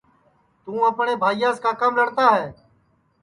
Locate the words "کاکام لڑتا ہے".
1.63-2.47